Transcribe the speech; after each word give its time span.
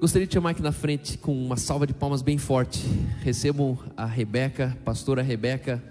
Gostaria 0.00 0.28
de 0.28 0.32
chamar 0.32 0.50
aqui 0.50 0.62
na 0.62 0.70
frente 0.70 1.18
com 1.18 1.32
uma 1.44 1.56
salva 1.56 1.84
de 1.84 1.92
palmas 1.92 2.22
bem 2.22 2.38
forte. 2.38 2.86
Recebam 3.20 3.76
a 3.96 4.06
Rebeca, 4.06 4.78
pastora 4.84 5.22
Rebeca. 5.22 5.82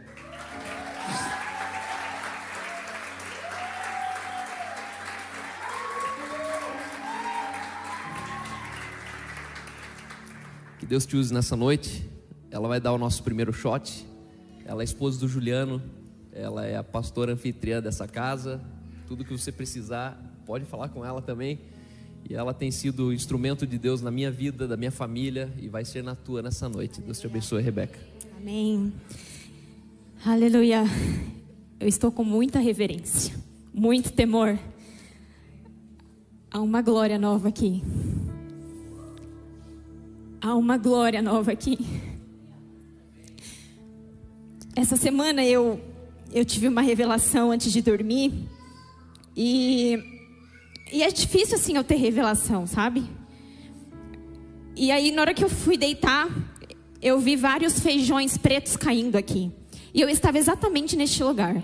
Que 10.80 10.86
Deus 10.86 11.06
te 11.06 11.18
use 11.18 11.34
nessa 11.34 11.58
noite. 11.58 12.10
Ela 12.50 12.70
vai 12.70 12.80
dar 12.80 12.94
o 12.94 12.98
nosso 12.98 13.22
primeiro 13.24 13.52
shot. 13.52 14.08
Ela 14.64 14.84
é 14.84 14.86
esposa 14.86 15.20
do 15.20 15.28
Juliano. 15.28 15.84
Ela 16.32 16.66
é 16.66 16.78
a 16.78 16.84
pastora 16.84 17.34
anfitriã 17.34 17.82
dessa 17.82 18.08
casa. 18.08 18.62
Tudo 19.06 19.26
que 19.26 19.38
você 19.38 19.52
precisar, 19.52 20.18
pode 20.46 20.64
falar 20.64 20.88
com 20.88 21.04
ela 21.04 21.22
também. 21.22 21.60
E 22.30 22.34
ela 22.34 22.54
tem 22.54 22.70
sido 22.72 23.14
instrumento 23.14 23.66
de 23.66 23.78
Deus 23.78 24.02
na 24.02 24.12
minha 24.12 24.30
vida, 24.30 24.68
da 24.68 24.76
minha 24.76 24.92
família 24.92 25.50
e 25.62 25.70
vai 25.70 25.86
ser 25.86 26.04
na 26.04 26.14
tua 26.14 26.42
nessa 26.42 26.68
noite. 26.68 27.00
Deus 27.00 27.20
te 27.20 27.26
abençoe, 27.26 27.62
Rebeca. 27.62 27.98
Amém. 28.38 28.92
Aleluia. 30.26 30.84
Eu 31.80 31.88
estou 31.88 32.12
com 32.12 32.26
muita 32.26 32.60
reverência, 32.60 33.34
muito 33.74 34.12
temor. 34.12 34.60
Há 36.52 36.60
uma 36.60 36.82
glória 36.82 37.18
nova 37.18 37.48
aqui. 37.48 37.82
Há 40.42 40.54
uma 40.56 40.78
glória 40.78 41.22
nova 41.22 41.54
aqui. 41.54 41.78
Essa 44.76 44.98
semana 44.98 45.46
eu 45.46 45.80
eu 46.34 46.44
tive 46.44 46.68
uma 46.68 46.82
revelação 46.82 47.52
antes 47.52 47.72
de 47.72 47.82
dormir 47.82 48.34
e 49.36 50.17
e 50.92 51.04
é 51.04 51.10
difícil 51.10 51.56
assim 51.56 51.76
eu 51.76 51.84
ter 51.84 51.96
revelação, 51.96 52.66
sabe? 52.66 53.04
E 54.76 54.92
aí 54.92 55.12
na 55.12 55.22
hora 55.22 55.34
que 55.34 55.44
eu 55.44 55.50
fui 55.50 55.78
deitar, 55.78 56.30
eu 57.02 57.20
vi 57.20 57.36
vários 57.36 57.80
feijões 57.80 58.38
pretos 58.38 58.76
caindo 58.76 59.16
aqui. 59.16 59.52
E 59.94 60.02
eu 60.02 60.10
estava 60.10 60.38
exatamente 60.38 60.96
neste 60.96 61.24
lugar, 61.24 61.62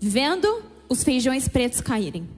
vendo 0.00 0.62
os 0.88 1.04
feijões 1.04 1.48
pretos 1.48 1.80
caírem. 1.80 2.28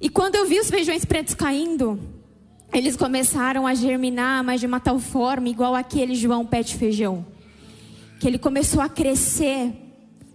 E 0.00 0.08
quando 0.08 0.34
eu 0.34 0.46
vi 0.46 0.60
os 0.60 0.68
feijões 0.70 1.04
pretos 1.04 1.34
caindo, 1.34 1.98
eles 2.72 2.96
começaram 2.96 3.66
a 3.66 3.74
germinar, 3.74 4.44
mas 4.44 4.60
de 4.60 4.66
uma 4.66 4.80
tal 4.80 4.98
forma, 4.98 5.48
igual 5.48 5.74
aquele 5.74 6.14
João 6.14 6.48
de 6.64 6.74
feijão. 6.74 7.26
Que 8.20 8.26
ele 8.26 8.38
começou 8.38 8.82
a 8.82 8.88
crescer, 8.88 9.72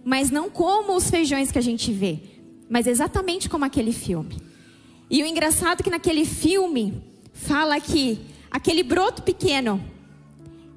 mas 0.04 0.30
não 0.30 0.50
como 0.50 0.96
os 0.96 1.08
feijões 1.08 1.52
que 1.52 1.58
a 1.58 1.62
gente 1.62 1.92
vê, 1.92 2.18
mas 2.68 2.86
exatamente 2.86 3.48
como 3.48 3.64
aquele 3.64 3.92
filme. 3.92 4.36
E 5.12 5.22
o 5.22 5.26
engraçado 5.26 5.80
é 5.80 5.82
que 5.82 5.90
naquele 5.90 6.24
filme 6.24 7.02
fala 7.34 7.78
que 7.78 8.18
aquele 8.50 8.82
broto 8.82 9.22
pequeno, 9.22 9.78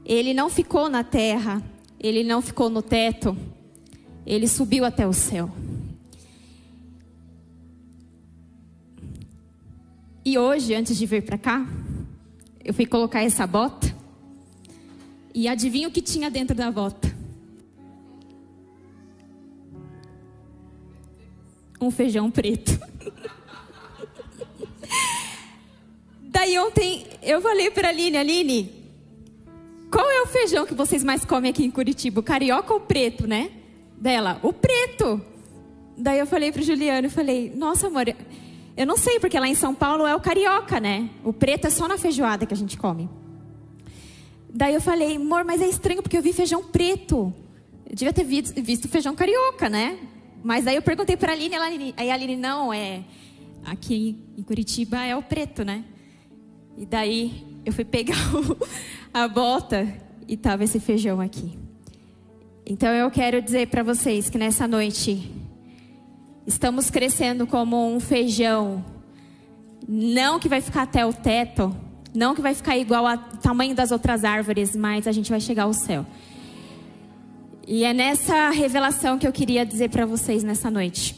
ele 0.03 0.33
não 0.33 0.49
ficou 0.49 0.89
na 0.89 1.05
terra, 1.05 1.63
ele 1.97 2.21
não 2.21 2.41
ficou 2.41 2.69
no 2.69 2.81
teto, 2.81 3.37
ele 4.25 4.45
subiu 4.45 4.83
até 4.83 5.07
o 5.07 5.13
céu. 5.13 5.49
E 10.25 10.37
hoje, 10.37 10.75
antes 10.75 10.97
de 10.97 11.05
vir 11.05 11.23
para 11.23 11.37
cá, 11.37 11.65
eu 12.61 12.73
fui 12.73 12.85
colocar 12.85 13.23
essa 13.23 13.47
bota. 13.47 13.95
E 15.33 15.47
adivinha 15.47 15.87
o 15.87 15.91
que 15.91 16.01
tinha 16.01 16.29
dentro 16.29 16.53
da 16.53 16.69
bota? 16.69 17.15
Um 21.79 21.89
feijão 21.89 22.29
preto. 22.29 22.77
Daí 26.35 26.59
ontem 26.59 27.07
eu 27.23 27.41
falei 27.41 27.71
para 27.71 27.87
a 27.87 27.91
Aline, 27.91 28.17
Aline, 28.17 28.69
qual 29.89 30.05
é 30.11 30.21
o 30.21 30.27
feijão 30.27 30.65
que 30.65 30.73
vocês 30.73 31.01
mais 31.01 31.23
comem 31.23 31.49
aqui 31.49 31.63
em 31.63 31.71
Curitiba? 31.71 32.19
O 32.19 32.23
carioca 32.23 32.73
ou 32.73 32.79
o 32.79 32.83
preto, 32.83 33.25
né? 33.25 33.51
Dela, 33.97 34.37
o 34.43 34.51
preto. 34.51 35.21
Daí 35.97 36.19
eu 36.19 36.27
falei 36.27 36.51
para 36.51 36.61
o 36.61 36.65
Juliano, 36.65 37.07
eu 37.07 37.09
falei, 37.09 37.53
nossa 37.55 37.87
amor, 37.87 38.13
eu 38.75 38.85
não 38.85 38.97
sei, 38.97 39.17
porque 39.17 39.39
lá 39.39 39.47
em 39.47 39.55
São 39.55 39.73
Paulo 39.73 40.05
é 40.05 40.13
o 40.13 40.19
carioca, 40.19 40.77
né? 40.77 41.09
O 41.23 41.31
preto 41.31 41.67
é 41.67 41.69
só 41.69 41.87
na 41.87 41.97
feijoada 41.97 42.45
que 42.45 42.53
a 42.53 42.57
gente 42.57 42.77
come. 42.77 43.09
Daí 44.53 44.73
eu 44.73 44.81
falei, 44.81 45.15
amor, 45.15 45.45
mas 45.45 45.61
é 45.61 45.69
estranho 45.69 46.03
porque 46.03 46.17
eu 46.17 46.21
vi 46.21 46.33
feijão 46.33 46.61
preto. 46.61 47.33
Eu 47.89 47.95
devia 47.95 48.11
ter 48.11 48.25
visto, 48.25 48.89
feijão 48.89 49.15
carioca, 49.15 49.69
né? 49.69 49.97
Mas 50.43 50.65
daí 50.65 50.75
eu 50.75 50.81
perguntei 50.81 51.15
para 51.15 51.31
a 51.31 51.33
Aline, 51.33 51.55
ela, 51.55 51.67
aí 51.95 52.11
a 52.11 52.13
Aline, 52.13 52.35
não, 52.35 52.73
é. 52.73 53.05
Aqui 53.63 54.17
em 54.37 54.43
Curitiba 54.43 55.01
é 55.01 55.15
o 55.15 55.23
preto, 55.23 55.63
né? 55.63 55.85
E 56.77 56.85
daí 56.85 57.43
eu 57.65 57.71
fui 57.73 57.85
pegar 57.85 58.15
o, 58.35 58.57
a 59.13 59.27
bota 59.27 59.87
e 60.27 60.35
tava 60.35 60.63
esse 60.63 60.79
feijão 60.79 61.21
aqui. 61.21 61.57
Então 62.65 62.89
eu 62.89 63.09
quero 63.11 63.41
dizer 63.41 63.67
para 63.67 63.83
vocês 63.83 64.29
que 64.29 64.37
nessa 64.37 64.67
noite 64.67 65.31
estamos 66.47 66.89
crescendo 66.89 67.45
como 67.45 67.93
um 67.93 67.99
feijão, 67.99 68.83
não 69.87 70.39
que 70.39 70.49
vai 70.49 70.61
ficar 70.61 70.83
até 70.83 71.05
o 71.05 71.13
teto, 71.13 71.75
não 72.13 72.33
que 72.33 72.41
vai 72.41 72.55
ficar 72.55 72.77
igual 72.77 73.05
ao 73.05 73.17
tamanho 73.17 73.75
das 73.75 73.91
outras 73.91 74.23
árvores, 74.23 74.75
mas 74.75 75.07
a 75.07 75.11
gente 75.11 75.29
vai 75.29 75.39
chegar 75.39 75.63
ao 75.63 75.73
céu. 75.73 76.05
E 77.67 77.83
é 77.83 77.93
nessa 77.93 78.49
revelação 78.51 79.17
que 79.17 79.27
eu 79.27 79.31
queria 79.31 79.65
dizer 79.65 79.89
para 79.89 80.05
vocês 80.05 80.43
nessa 80.43 80.69
noite. 80.69 81.15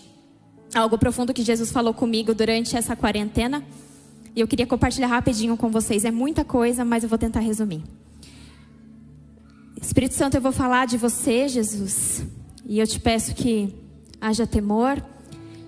Algo 0.74 0.98
profundo 0.98 1.34
que 1.34 1.44
Jesus 1.44 1.72
falou 1.72 1.94
comigo 1.94 2.34
durante 2.34 2.76
essa 2.76 2.96
quarentena. 2.96 3.64
E 4.38 4.40
eu 4.40 4.48
queria 4.48 4.68
compartilhar 4.68 5.08
rapidinho 5.08 5.58
com 5.58 5.72
vocês. 5.72 6.06
É 6.06 6.12
muita 6.12 6.46
coisa, 6.46 6.86
mas 6.86 7.02
eu 7.02 7.10
vou 7.10 7.18
tentar 7.18 7.40
resumir. 7.40 7.82
Espírito 9.82 10.14
Santo, 10.14 10.38
eu 10.38 10.42
vou 10.42 10.52
falar 10.52 10.86
de 10.86 10.96
você, 10.96 11.48
Jesus. 11.48 12.24
E 12.64 12.78
eu 12.78 12.86
te 12.86 13.00
peço 13.00 13.34
que 13.34 13.74
haja 14.22 14.46
temor. 14.46 15.04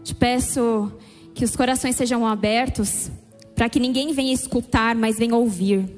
Te 0.03 0.13
peço 0.13 0.91
que 1.34 1.44
os 1.44 1.56
corações 1.56 1.96
sejam 1.96 2.28
abertos 2.28 3.09
para 3.56 3.68
que 3.68 3.80
ninguém 3.80 4.13
venha 4.13 4.31
escutar, 4.31 4.94
mas 4.94 5.18
venha 5.18 5.36
ouvir. 5.36 5.90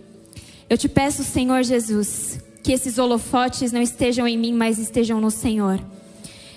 Eu 0.69 0.77
te 0.77 0.87
peço, 0.87 1.25
Senhor 1.25 1.63
Jesus, 1.63 2.39
que 2.63 2.71
esses 2.71 2.97
holofotes 2.97 3.73
não 3.73 3.81
estejam 3.81 4.25
em 4.25 4.37
mim, 4.37 4.53
mas 4.53 4.79
estejam 4.79 5.19
no 5.19 5.29
Senhor. 5.29 5.77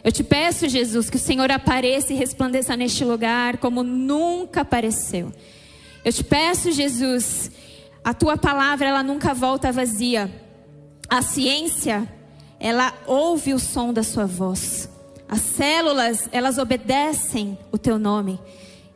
Eu 0.04 0.12
te 0.12 0.22
peço, 0.22 0.68
Jesus, 0.68 1.10
que 1.10 1.16
o 1.16 1.20
Senhor 1.20 1.50
apareça 1.50 2.12
e 2.12 2.16
resplandeça 2.16 2.76
neste 2.76 3.04
lugar 3.04 3.56
como 3.56 3.82
nunca 3.82 4.60
apareceu. 4.60 5.32
Eu 6.04 6.12
te 6.12 6.22
peço, 6.22 6.70
Jesus, 6.70 7.50
a 8.04 8.12
tua 8.12 8.36
palavra 8.36 8.86
ela 8.86 9.02
nunca 9.02 9.32
volta 9.32 9.72
vazia. 9.72 10.30
A 11.08 11.22
ciência, 11.22 12.06
ela 12.60 12.92
ouve 13.06 13.54
o 13.54 13.58
som 13.58 13.92
da 13.92 14.02
sua 14.02 14.26
voz. 14.26 14.88
As 15.26 15.40
células, 15.40 16.28
elas 16.30 16.58
obedecem 16.58 17.58
o 17.72 17.78
teu 17.78 17.98
nome. 17.98 18.38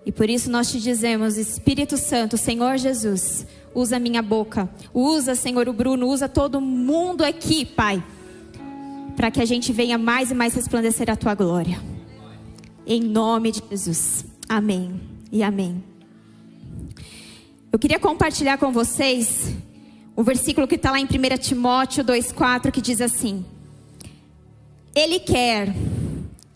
E 0.05 0.13
por 0.13 0.29
isso 0.29 0.51
nós 0.51 0.71
te 0.71 0.81
dizemos, 0.81 1.37
Espírito 1.37 1.97
Santo, 1.97 2.37
Senhor 2.37 2.77
Jesus, 2.77 3.47
usa 3.75 3.97
a 3.97 4.01
minha 4.01 4.23
boca, 4.23 4.69
usa, 4.93 5.35
Senhor, 5.35 5.69
o 5.69 5.73
Bruno, 5.73 6.07
usa 6.07 6.29
todo 6.29 6.61
mundo 6.61 7.25
aqui, 7.25 7.65
Pai, 7.65 8.03
para 9.17 9.31
que 9.31 9.41
a 9.41 9.45
gente 9.45 9.73
venha 9.73 9.99
mais 9.99 10.31
e 10.31 10.35
mais 10.35 10.55
resplandecer 10.55 11.11
a 11.11 11.17
tua 11.17 11.35
glória. 11.35 11.81
Em 12.87 13.01
nome 13.01 13.53
de 13.53 13.63
Jesus. 13.71 14.25
Amém 14.49 15.01
e 15.31 15.43
amém. 15.43 15.88
Eu 17.71 17.79
queria 17.79 17.99
compartilhar 17.99 18.57
com 18.57 18.73
vocês 18.73 19.55
o 20.17 20.23
versículo 20.23 20.67
que 20.67 20.77
está 20.77 20.91
lá 20.91 20.99
em 20.99 21.05
1 21.05 21.39
Timóteo 21.39 22.03
2,4 22.03 22.71
que 22.73 22.81
diz 22.81 22.99
assim: 23.03 23.45
Ele 24.95 25.21
quer, 25.21 25.75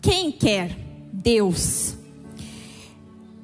quem 0.01 0.31
quer? 0.31 0.75
Deus. 1.13 1.95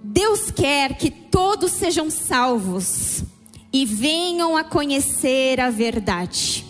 Deus 0.03 0.49
quer 0.49 0.97
que 0.97 1.11
todos 1.11 1.71
sejam 1.71 2.09
salvos 2.09 3.23
e 3.71 3.85
venham 3.85 4.57
a 4.57 4.63
conhecer 4.63 5.59
a 5.59 5.69
verdade. 5.69 6.65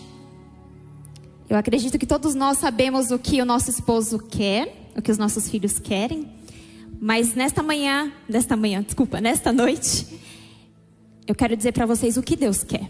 Eu 1.48 1.56
acredito 1.56 1.98
que 1.98 2.06
todos 2.06 2.34
nós 2.34 2.58
sabemos 2.58 3.10
o 3.10 3.18
que 3.18 3.40
o 3.40 3.46
nosso 3.46 3.70
esposo 3.70 4.18
quer, 4.18 4.90
o 4.94 5.00
que 5.00 5.10
os 5.10 5.16
nossos 5.16 5.48
filhos 5.48 5.78
querem, 5.78 6.28
mas 7.00 7.34
nesta 7.34 7.62
manhã, 7.62 8.12
nesta 8.28 8.54
manhã, 8.54 8.82
desculpa, 8.82 9.18
nesta 9.18 9.50
noite, 9.50 10.19
eu 11.26 11.34
quero 11.34 11.56
dizer 11.56 11.72
para 11.72 11.86
vocês 11.86 12.16
o 12.16 12.22
que 12.22 12.36
Deus 12.36 12.62
quer. 12.62 12.88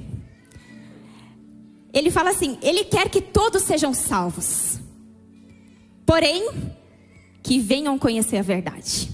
Ele 1.92 2.10
fala 2.10 2.30
assim: 2.30 2.58
Ele 2.62 2.84
quer 2.84 3.08
que 3.08 3.20
todos 3.20 3.62
sejam 3.62 3.92
salvos, 3.92 4.78
porém, 6.06 6.48
que 7.42 7.58
venham 7.58 7.98
conhecer 7.98 8.38
a 8.38 8.42
verdade. 8.42 9.10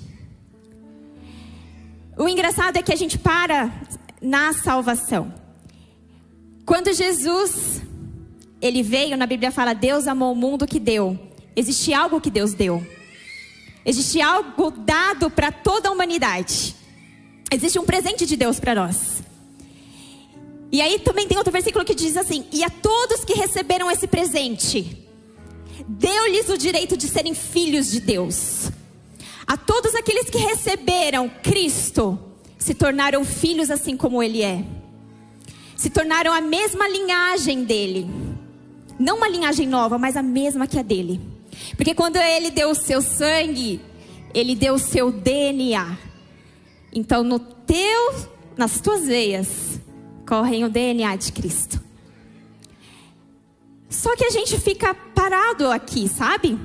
O 2.16 2.28
engraçado 2.28 2.76
é 2.76 2.82
que 2.82 2.92
a 2.92 2.96
gente 2.96 3.18
para 3.18 3.72
na 4.20 4.52
salvação. 4.52 5.32
Quando 6.64 6.92
Jesus 6.92 7.82
ele 8.60 8.82
veio, 8.82 9.16
na 9.16 9.26
Bíblia 9.26 9.50
fala: 9.50 9.74
Deus 9.74 10.06
amou 10.06 10.32
o 10.32 10.36
mundo 10.36 10.66
que 10.66 10.80
deu. 10.80 11.18
Existe 11.54 11.92
algo 11.92 12.20
que 12.20 12.30
Deus 12.30 12.54
deu. 12.54 12.86
Existe 13.84 14.20
algo 14.20 14.70
dado 14.70 15.30
para 15.30 15.52
toda 15.52 15.88
a 15.88 15.92
humanidade. 15.92 16.74
Existe 17.50 17.78
um 17.78 17.84
presente 17.84 18.26
de 18.26 18.36
Deus 18.36 18.58
para 18.58 18.74
nós. 18.74 19.22
E 20.72 20.80
aí 20.80 20.98
também 20.98 21.28
tem 21.28 21.38
outro 21.38 21.52
versículo 21.52 21.84
que 21.84 21.94
diz 21.94 22.16
assim: 22.16 22.44
E 22.52 22.64
a 22.64 22.70
todos 22.70 23.24
que 23.24 23.34
receberam 23.34 23.90
esse 23.90 24.06
presente, 24.06 25.06
deu-lhes 25.86 26.48
o 26.48 26.58
direito 26.58 26.96
de 26.96 27.08
serem 27.08 27.34
filhos 27.34 27.90
de 27.90 28.00
Deus. 28.00 28.70
A 29.46 29.56
todos 29.56 29.94
aqueles 29.94 30.28
que 30.28 30.38
receberam 30.38 31.28
Cristo, 31.28 32.18
se 32.58 32.74
tornaram 32.74 33.24
filhos 33.24 33.70
assim 33.70 33.96
como 33.96 34.22
Ele 34.22 34.42
é. 34.42 34.64
Se 35.76 35.88
tornaram 35.88 36.32
a 36.32 36.40
mesma 36.40 36.88
linhagem 36.88 37.62
dele. 37.62 38.10
Não 38.98 39.18
uma 39.18 39.28
linhagem 39.28 39.68
nova, 39.68 39.98
mas 39.98 40.16
a 40.16 40.22
mesma 40.22 40.66
que 40.66 40.78
a 40.78 40.82
dele. 40.82 41.20
Porque 41.76 41.94
quando 41.94 42.16
Ele 42.16 42.50
deu 42.50 42.70
o 42.70 42.74
seu 42.74 43.00
sangue, 43.00 43.80
Ele 44.34 44.56
deu 44.56 44.74
o 44.74 44.78
seu 44.80 45.12
DNA. 45.12 46.05
Então, 46.96 47.22
no 47.22 47.38
teu, 47.38 48.14
nas 48.56 48.80
tuas 48.80 49.04
veias, 49.04 49.78
correm 50.26 50.64
o 50.64 50.70
DNA 50.70 51.14
de 51.16 51.30
Cristo. 51.30 51.78
Só 53.86 54.16
que 54.16 54.24
a 54.24 54.30
gente 54.30 54.58
fica 54.58 54.94
parado 54.94 55.70
aqui, 55.70 56.08
sabe? 56.08 56.58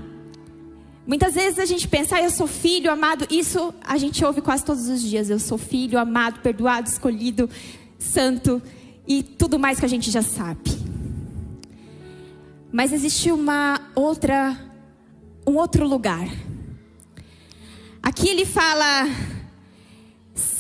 Muitas 1.05 1.33
vezes 1.33 1.59
a 1.59 1.65
gente 1.65 1.85
pensa, 1.85 2.15
ah, 2.15 2.23
eu 2.23 2.29
sou 2.29 2.47
filho 2.47 2.89
amado. 2.89 3.27
Isso 3.29 3.73
a 3.83 3.97
gente 3.97 4.23
ouve 4.23 4.39
quase 4.39 4.63
todos 4.63 4.87
os 4.87 5.01
dias. 5.01 5.29
Eu 5.29 5.37
sou 5.37 5.57
filho 5.57 5.99
amado, 5.99 6.39
perdoado, 6.39 6.87
escolhido, 6.87 7.49
santo 7.99 8.61
e 9.05 9.21
tudo 9.21 9.59
mais 9.59 9.81
que 9.81 9.85
a 9.85 9.89
gente 9.89 10.09
já 10.09 10.21
sabe. 10.21 10.71
Mas 12.71 12.93
existe 12.93 13.33
uma 13.33 13.81
outra, 13.93 14.57
um 15.45 15.57
outro 15.57 15.85
lugar. 15.85 16.25
Aqui 18.01 18.29
ele 18.29 18.45
fala 18.45 19.09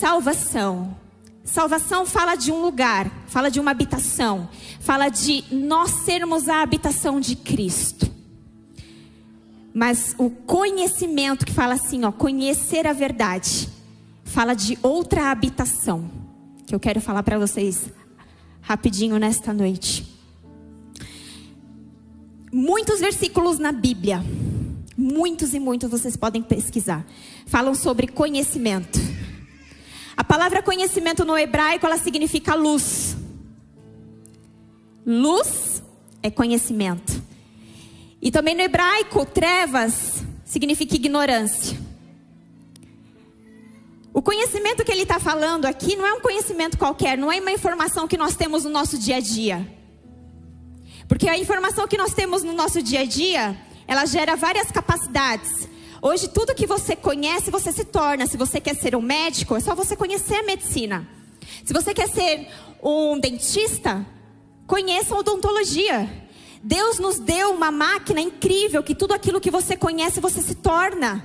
salvação. 0.01 0.97
Salvação 1.43 2.07
fala 2.07 2.35
de 2.35 2.51
um 2.51 2.59
lugar, 2.59 3.11
fala 3.27 3.51
de 3.51 3.59
uma 3.59 3.69
habitação, 3.69 4.49
fala 4.79 5.09
de 5.09 5.43
nós 5.51 5.91
sermos 6.05 6.49
a 6.49 6.63
habitação 6.63 7.19
de 7.19 7.35
Cristo. 7.35 8.09
Mas 9.71 10.15
o 10.17 10.29
conhecimento 10.29 11.45
que 11.45 11.53
fala 11.53 11.75
assim, 11.75 12.03
ó, 12.03 12.11
conhecer 12.11 12.87
a 12.87 12.93
verdade, 12.93 13.69
fala 14.23 14.55
de 14.55 14.77
outra 14.81 15.29
habitação, 15.29 16.09
que 16.65 16.73
eu 16.73 16.79
quero 16.79 16.99
falar 16.99 17.21
para 17.21 17.37
vocês 17.37 17.87
rapidinho 18.59 19.19
nesta 19.19 19.53
noite. 19.53 20.07
Muitos 22.51 22.99
versículos 22.99 23.59
na 23.59 23.71
Bíblia, 23.71 24.23
muitos 24.97 25.53
e 25.53 25.59
muitos 25.59 25.91
vocês 25.91 26.17
podem 26.17 26.41
pesquisar, 26.41 27.05
falam 27.45 27.75
sobre 27.75 28.07
conhecimento. 28.07 28.99
A 30.21 30.23
palavra 30.23 30.61
conhecimento 30.61 31.25
no 31.25 31.35
hebraico, 31.35 31.83
ela 31.83 31.97
significa 31.97 32.53
luz. 32.53 33.17
Luz 35.03 35.81
é 36.21 36.29
conhecimento. 36.29 37.19
E 38.21 38.29
também 38.29 38.53
no 38.53 38.61
hebraico, 38.61 39.25
trevas 39.25 40.23
significa 40.45 40.95
ignorância. 40.95 41.75
O 44.13 44.21
conhecimento 44.21 44.85
que 44.85 44.91
ele 44.91 45.01
está 45.01 45.19
falando 45.19 45.65
aqui 45.65 45.95
não 45.95 46.05
é 46.05 46.13
um 46.13 46.21
conhecimento 46.21 46.77
qualquer, 46.77 47.17
não 47.17 47.31
é 47.31 47.41
uma 47.41 47.51
informação 47.51 48.07
que 48.07 48.15
nós 48.15 48.35
temos 48.35 48.63
no 48.63 48.69
nosso 48.69 48.99
dia 48.99 49.15
a 49.15 49.19
dia. 49.19 49.67
Porque 51.07 51.27
a 51.27 51.35
informação 51.35 51.87
que 51.87 51.97
nós 51.97 52.13
temos 52.13 52.43
no 52.43 52.53
nosso 52.53 52.79
dia 52.83 52.99
a 52.99 53.05
dia, 53.05 53.57
ela 53.87 54.05
gera 54.05 54.35
várias 54.35 54.69
capacidades. 54.69 55.67
Hoje, 56.01 56.27
tudo 56.27 56.55
que 56.55 56.65
você 56.65 56.95
conhece, 56.95 57.51
você 57.51 57.71
se 57.71 57.85
torna. 57.85 58.25
Se 58.25 58.35
você 58.35 58.59
quer 58.59 58.75
ser 58.75 58.95
um 58.95 59.01
médico, 59.01 59.55
é 59.55 59.59
só 59.59 59.75
você 59.75 59.95
conhecer 59.95 60.35
a 60.35 60.43
medicina. 60.43 61.07
Se 61.63 61.71
você 61.71 61.93
quer 61.93 62.09
ser 62.09 62.47
um 62.81 63.19
dentista, 63.19 64.03
conheça 64.65 65.13
a 65.13 65.19
odontologia. 65.19 66.09
Deus 66.63 66.97
nos 66.97 67.19
deu 67.19 67.51
uma 67.51 67.69
máquina 67.69 68.19
incrível 68.19 68.81
que 68.81 68.95
tudo 68.95 69.13
aquilo 69.13 69.39
que 69.39 69.51
você 69.51 69.77
conhece, 69.77 70.19
você 70.19 70.41
se 70.41 70.55
torna. 70.55 71.23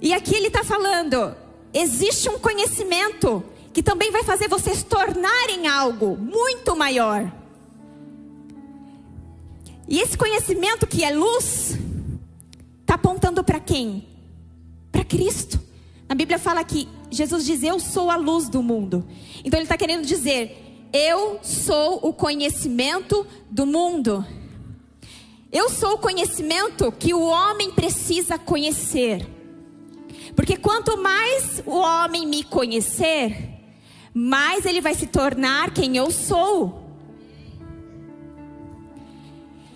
E 0.00 0.12
aqui 0.12 0.36
ele 0.36 0.46
está 0.46 0.62
falando: 0.62 1.34
existe 1.72 2.28
um 2.28 2.38
conhecimento 2.38 3.42
que 3.72 3.82
também 3.82 4.12
vai 4.12 4.22
fazer 4.22 4.46
você 4.46 4.72
se 4.76 4.84
tornar 4.84 5.50
em 5.50 5.66
algo 5.66 6.16
muito 6.16 6.76
maior. 6.76 7.32
E 9.88 10.00
esse 10.00 10.16
conhecimento 10.16 10.86
que 10.86 11.02
é 11.02 11.10
luz, 11.10 11.76
Está 12.84 12.96
apontando 12.96 13.42
para 13.42 13.58
quem? 13.58 14.06
Para 14.92 15.02
Cristo. 15.02 15.58
Na 16.06 16.14
Bíblia 16.14 16.38
fala 16.38 16.62
que 16.62 16.86
Jesus 17.10 17.46
diz: 17.46 17.62
Eu 17.62 17.80
sou 17.80 18.10
a 18.10 18.16
luz 18.16 18.46
do 18.46 18.62
mundo. 18.62 19.08
Então 19.42 19.58
ele 19.58 19.64
está 19.64 19.78
querendo 19.78 20.04
dizer: 20.04 20.86
Eu 20.92 21.38
sou 21.42 21.98
o 22.02 22.12
conhecimento 22.12 23.26
do 23.50 23.64
mundo. 23.64 24.24
Eu 25.50 25.70
sou 25.70 25.94
o 25.94 25.98
conhecimento 25.98 26.92
que 26.92 27.14
o 27.14 27.22
homem 27.22 27.70
precisa 27.70 28.38
conhecer. 28.38 29.26
Porque 30.36 30.58
quanto 30.58 30.98
mais 30.98 31.62
o 31.64 31.78
homem 31.78 32.26
me 32.26 32.44
conhecer, 32.44 33.60
mais 34.12 34.66
ele 34.66 34.82
vai 34.82 34.94
se 34.94 35.06
tornar 35.06 35.72
quem 35.72 35.96
eu 35.96 36.10
sou. 36.10 36.83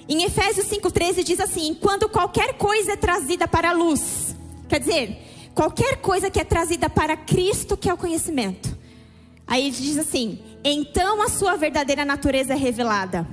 Em 0.08 0.22
Efésios 0.22 0.66
5,13 0.66 1.22
diz 1.22 1.38
assim: 1.38 1.74
quando 1.74 2.08
qualquer 2.08 2.54
coisa 2.54 2.92
é 2.92 2.96
trazida 2.96 3.46
para 3.46 3.70
a 3.70 3.72
luz, 3.72 4.34
quer 4.66 4.80
dizer, 4.80 5.50
qualquer 5.54 5.96
coisa 5.98 6.30
que 6.30 6.40
é 6.40 6.44
trazida 6.44 6.88
para 6.88 7.16
Cristo, 7.16 7.76
que 7.76 7.90
é 7.90 7.92
o 7.92 7.98
conhecimento. 7.98 8.76
Aí 9.46 9.66
ele 9.66 9.76
diz 9.76 9.98
assim: 9.98 10.42
então 10.64 11.20
a 11.20 11.28
sua 11.28 11.56
verdadeira 11.56 12.06
natureza 12.06 12.54
é 12.54 12.56
revelada. 12.56 13.28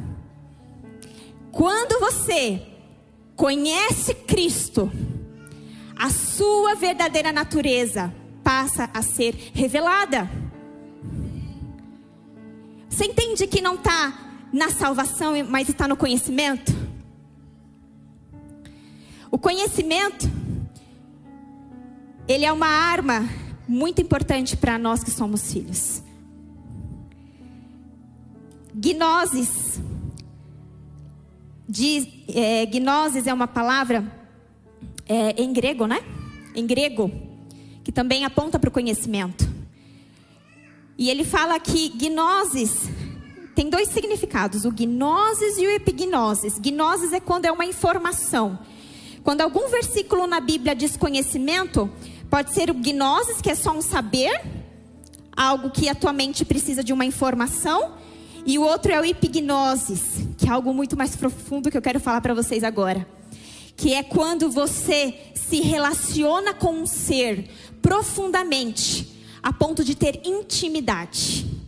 Quando 1.50 1.98
você 2.02 2.62
conhece 3.38 4.14
Cristo, 4.14 4.92
a 5.96 6.10
sua 6.10 6.76
verdadeira 6.76 7.32
natureza 7.32 8.14
passa 8.44 8.90
a 8.94 9.02
ser 9.02 9.34
revelada. 9.54 10.30
Você 12.90 13.06
entende 13.06 13.48
que 13.48 13.62
não 13.62 13.76
está 13.76 14.25
na 14.56 14.70
salvação, 14.70 15.34
mas 15.50 15.68
está 15.68 15.86
no 15.86 15.98
conhecimento? 15.98 16.72
O 19.30 19.38
conhecimento, 19.38 20.32
ele 22.26 22.46
é 22.46 22.54
uma 22.54 22.66
arma 22.66 23.28
muito 23.68 24.02
importante 24.02 24.56
para 24.56 24.78
nós 24.78 25.04
que 25.04 25.12
somos 25.12 25.52
filhos. 25.52 26.02
Gnoses, 28.74 29.82
diz, 31.68 32.08
é, 32.30 32.66
gnoses 32.66 33.28
é 33.28 33.34
uma 33.34 33.48
palavra 33.48 34.10
é, 35.06 35.32
em 35.32 35.52
grego, 35.52 35.86
né? 35.86 36.00
Em 36.56 36.66
grego, 36.66 37.12
que 37.84 37.92
também 37.92 38.24
aponta 38.24 38.58
para 38.58 38.70
o 38.70 38.72
conhecimento. 38.72 39.54
E 40.98 41.10
ele 41.10 41.26
fala 41.26 41.60
que 41.60 41.90
gnoses 41.90 42.90
tem 43.56 43.70
dois 43.70 43.88
significados, 43.88 44.66
o 44.66 44.70
gnosis 44.72 45.58
e 45.58 45.66
o 45.66 45.72
epignosis. 45.72 46.60
Gnosis 46.60 47.14
é 47.14 47.22
quando 47.22 47.46
é 47.46 47.52
uma 47.52 47.66
informação. 47.66 48.60
Quando 49.24 49.42
algum 49.42 49.70
versículo 49.70 50.28
na 50.28 50.42
Bíblia 50.42 50.76
diz 50.76 50.98
conhecimento, 50.98 51.90
pode 52.30 52.54
ser 52.54 52.70
o 52.70 52.74
gnosis, 52.74 53.42
que 53.42 53.50
é 53.50 53.56
só 53.56 53.72
um 53.72 53.82
saber, 53.82 54.42
algo 55.36 55.70
que 55.70 55.88
a 55.88 55.96
tua 55.96 56.12
mente 56.12 56.44
precisa 56.44 56.84
de 56.84 56.92
uma 56.92 57.06
informação, 57.06 57.94
e 58.46 58.60
o 58.60 58.62
outro 58.62 58.92
é 58.92 59.00
o 59.00 59.06
epignosis, 59.06 60.28
que 60.38 60.48
é 60.48 60.52
algo 60.52 60.74
muito 60.74 60.98
mais 60.98 61.16
profundo 61.16 61.72
que 61.72 61.78
eu 61.78 61.82
quero 61.82 62.00
falar 62.00 62.20
para 62.20 62.34
vocês 62.34 62.62
agora. 62.62 63.08
Que 63.78 63.94
é 63.94 64.04
quando 64.04 64.52
você 64.52 65.18
se 65.34 65.62
relaciona 65.62 66.54
com 66.54 66.74
um 66.74 66.86
ser 66.86 67.50
profundamente, 67.82 69.16
a 69.42 69.54
ponto 69.54 69.84
de 69.84 69.96
ter 69.96 70.22
intimidade. 70.26 71.65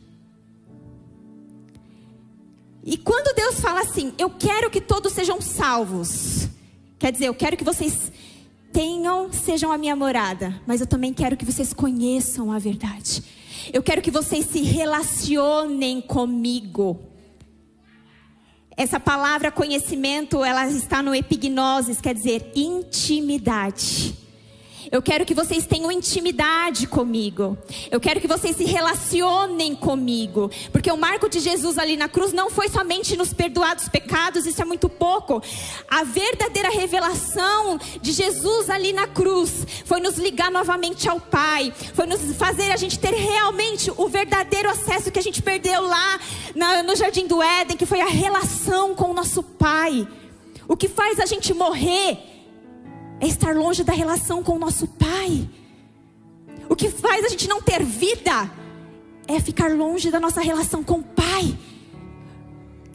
E 2.89 2.95
quando 2.95 3.35
Deus 3.35 3.59
fala 3.59 3.81
assim, 3.81 4.13
eu 4.17 4.29
quero 4.29 4.69
que 4.69 4.79
todos 4.79 5.11
sejam 5.11 5.41
salvos, 5.41 6.47
quer 6.97 7.11
dizer, 7.11 7.27
eu 7.27 7.35
quero 7.35 7.57
que 7.57 7.63
vocês 7.65 8.13
tenham, 8.71 9.29
sejam 9.29 9.73
a 9.73 9.77
minha 9.77 9.93
morada, 9.93 10.61
mas 10.65 10.79
eu 10.79 10.87
também 10.87 11.13
quero 11.13 11.35
que 11.35 11.43
vocês 11.43 11.73
conheçam 11.73 12.49
a 12.49 12.57
verdade. 12.57 13.21
Eu 13.73 13.83
quero 13.83 14.01
que 14.01 14.09
vocês 14.09 14.45
se 14.45 14.61
relacionem 14.61 15.99
comigo. 15.99 16.97
Essa 18.77 19.01
palavra 19.01 19.51
conhecimento, 19.51 20.41
ela 20.41 20.65
está 20.69 21.03
no 21.03 21.13
epignosis, 21.13 21.99
quer 21.99 22.15
dizer 22.15 22.53
intimidade. 22.55 24.15
Eu 24.89 25.01
quero 25.01 25.25
que 25.25 25.33
vocês 25.33 25.65
tenham 25.65 25.91
intimidade 25.91 26.87
comigo. 26.87 27.57
Eu 27.91 27.99
quero 27.99 28.21
que 28.21 28.27
vocês 28.27 28.55
se 28.55 28.63
relacionem 28.63 29.75
comigo. 29.75 30.49
Porque 30.71 30.91
o 30.91 30.97
marco 30.97 31.29
de 31.29 31.39
Jesus 31.39 31.77
ali 31.77 31.97
na 31.97 32.07
cruz 32.07 32.31
não 32.31 32.49
foi 32.49 32.69
somente 32.69 33.17
nos 33.17 33.33
perdoar 33.33 33.75
dos 33.75 33.89
pecados, 33.89 34.45
isso 34.45 34.61
é 34.61 34.65
muito 34.65 34.87
pouco. 34.87 35.41
A 35.89 36.03
verdadeira 36.03 36.69
revelação 36.69 37.77
de 38.01 38.13
Jesus 38.13 38.69
ali 38.69 38.93
na 38.93 39.07
cruz 39.07 39.65
foi 39.85 39.99
nos 39.99 40.17
ligar 40.17 40.49
novamente 40.49 41.09
ao 41.09 41.19
Pai. 41.19 41.73
Foi 41.93 42.05
nos 42.05 42.21
fazer 42.37 42.71
a 42.71 42.77
gente 42.77 42.97
ter 42.97 43.13
realmente 43.13 43.91
o 43.97 44.07
verdadeiro 44.07 44.69
acesso 44.69 45.11
que 45.11 45.19
a 45.19 45.23
gente 45.23 45.41
perdeu 45.41 45.81
lá 45.81 46.19
no 46.85 46.95
Jardim 46.95 47.27
do 47.27 47.41
Éden, 47.41 47.75
que 47.75 47.85
foi 47.85 47.99
a 47.99 48.07
relação 48.07 48.95
com 48.95 49.11
o 49.11 49.13
nosso 49.13 49.43
Pai. 49.43 50.07
O 50.67 50.77
que 50.77 50.87
faz 50.87 51.19
a 51.19 51.25
gente 51.25 51.53
morrer 51.53 52.36
é 53.19 53.27
estar 53.27 53.55
longe 53.55 53.83
da 53.83 53.93
relação 53.93 54.43
com 54.43 54.53
o 54.53 54.59
nosso 54.59 54.87
Pai. 54.87 55.49
O 56.69 56.75
que 56.75 56.89
faz 56.89 57.25
a 57.25 57.29
gente 57.29 57.47
não 57.47 57.61
ter 57.61 57.83
vida 57.83 58.51
é 59.27 59.39
ficar 59.39 59.71
longe 59.71 60.11
da 60.11 60.19
nossa 60.19 60.41
relação 60.41 60.83
com 60.83 60.95
o 60.95 61.03
Pai. 61.03 61.57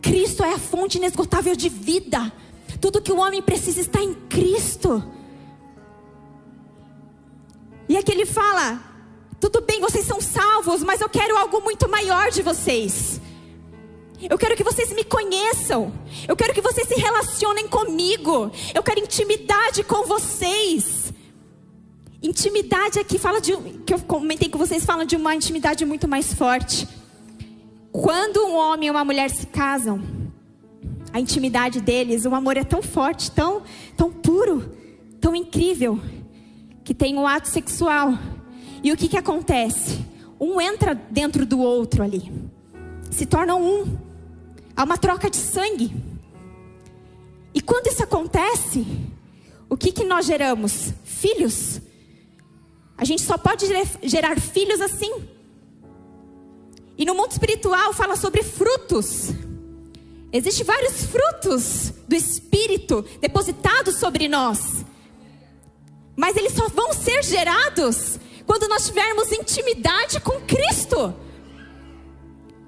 Cristo 0.00 0.43
é 0.43 0.52
a 0.52 0.59
fonte 0.59 0.99
inesgotável 0.99 1.55
de 1.55 1.69
vida. 1.69 2.33
Tudo 2.81 3.00
que 3.00 3.12
o 3.12 3.19
homem 3.19 3.41
precisa 3.41 3.81
está 3.81 4.02
em 4.02 4.14
Cristo. 4.14 5.02
E 7.88 7.97
aqui 7.97 8.12
ele 8.12 8.26
fala: 8.26 8.81
tudo 9.41 9.61
bem, 9.61 9.81
vocês 9.81 10.07
são 10.07 10.21
salvos, 10.21 10.83
mas 10.83 11.00
eu 11.00 11.09
quero 11.09 11.37
algo 11.37 11.61
muito 11.61 11.88
maior 11.88 12.31
de 12.31 12.43
vocês. 12.43 13.21
Eu 14.29 14.38
quero 14.38 14.57
que 14.57 14.62
vocês 14.62 14.93
me 14.93 15.05
conheçam. 15.05 15.93
Eu 16.29 16.37
quero 16.37 16.55
que 16.55 16.61
vocês 16.61 16.87
se 16.87 16.95
relacionem 16.95 17.67
comigo. 17.69 18.50
Eu 18.75 18.83
quero 18.83 19.00
intimidade 19.00 19.83
com 19.83 20.05
vocês. 20.05 21.12
Intimidade 22.23 23.00
aqui 23.00 23.19
fala 23.19 23.41
de 23.41 23.57
que 23.85 23.93
eu 23.93 23.99
comentei 23.99 24.49
com 24.49 24.57
vocês 24.57 24.85
falam 24.85 25.05
de 25.05 25.17
uma 25.17 25.35
intimidade 25.35 25.85
muito 25.85 26.07
mais 26.07 26.33
forte. 26.33 26.87
Quando 27.91 28.47
um 28.47 28.55
homem 28.55 28.88
e 28.88 28.91
uma 28.91 29.05
mulher 29.05 29.29
se 29.29 29.47
casam, 29.47 30.00
a 31.12 31.19
intimidade 31.19 31.81
deles, 31.81 32.25
o 32.25 32.35
amor 32.35 32.57
é 32.57 32.64
tão 32.64 32.81
forte, 32.81 33.31
tão 33.31 33.62
tão 33.97 34.11
puro, 34.11 34.73
tão 35.21 35.35
incrível, 35.35 36.00
que 36.85 36.95
tem 36.95 37.19
um 37.19 37.26
ato 37.26 37.49
sexual. 37.49 38.17
E 38.85 38.93
o 38.93 38.97
que 38.97 39.09
que 39.09 39.17
acontece? 39.17 40.05
Um 40.41 40.61
entra 40.61 40.95
dentro 40.95 41.45
do 41.45 41.61
outro 41.61 42.02
ali. 42.02 42.33
Se 43.11 43.26
tornam 43.26 43.61
um. 43.62 44.12
Há 44.76 44.85
uma 44.85 44.97
troca 44.97 45.29
de 45.29 45.37
sangue. 45.37 45.95
E 47.55 47.61
quando 47.61 47.87
isso 47.88 48.02
acontece, 48.02 48.87
o 49.69 49.76
que, 49.76 49.93
que 49.93 50.05
nós 50.05 50.26
geramos? 50.26 50.93
Filhos. 51.05 51.81
A 52.97 53.05
gente 53.05 53.23
só 53.23 53.37
pode 53.37 53.67
gerar 54.02 54.38
filhos 54.41 54.81
assim. 54.81 55.29
E 56.97 57.05
no 57.05 57.14
mundo 57.14 57.33
espiritual 57.33 57.93
fala 57.93 58.17
sobre 58.17 58.43
frutos. 58.43 59.31
Existem 60.33 60.64
vários 60.64 61.05
frutos 61.05 61.93
do 62.09 62.14
Espírito 62.14 63.05
depositados 63.21 63.97
sobre 63.97 64.29
nós. 64.29 64.85
Mas 66.17 66.37
eles 66.37 66.52
só 66.52 66.69
vão 66.69 66.93
ser 66.93 67.23
gerados 67.23 68.19
quando 68.47 68.69
nós 68.69 68.87
tivermos 68.87 69.33
intimidade 69.33 70.21
com 70.21 70.41
Cristo. 70.43 71.14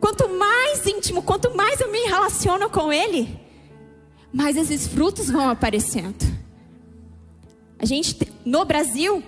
Quanto 0.04 0.28
mais 0.28 0.86
íntimo, 0.86 1.22
quanto 1.22 1.56
mais 1.56 1.80
eu 1.80 1.90
me 1.90 2.00
relaciono 2.00 2.68
com 2.68 2.92
Ele, 2.92 3.40
mais 4.30 4.54
esses 4.54 4.86
frutos 4.86 5.30
vão 5.30 5.48
aparecendo. 5.48 6.22
A 7.78 7.86
gente, 7.86 8.14
no 8.44 8.66
Brasil, 8.66 9.22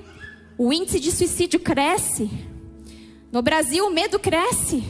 o 0.59 0.71
índice 0.71 1.01
de 1.01 1.11
suicídio 1.13 1.61
cresce. 1.61 2.29
No 3.33 3.41
Brasil, 3.41 3.87
o 3.87 3.91
medo 3.91 4.19
cresce. 4.19 4.85